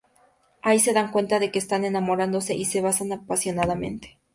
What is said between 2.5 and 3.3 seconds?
y se besan